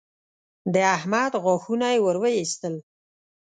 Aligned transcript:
د 0.73 0.75
احمد 0.95 1.31
غاښونه 1.43 1.87
يې 1.93 1.99
ور 2.03 2.17
واېستل 2.21 2.75